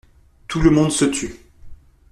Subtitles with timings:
[0.47, 1.35] Tout le monde se tut.